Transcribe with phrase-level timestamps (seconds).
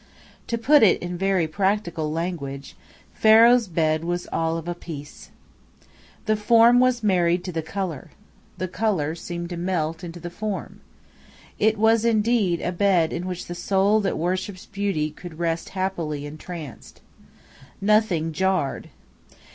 [0.47, 2.75] To put it in very practical language,
[3.13, 5.29] "Pharaoh's Bed" was "all of a piece."
[6.25, 8.09] The form was married to the color.
[8.57, 10.81] The color seemed to melt into the form.
[11.59, 16.25] It was indeed a bed in which the soul that worships beauty could rest happily
[16.25, 16.99] entranced.
[17.79, 18.89] Nothing jarred.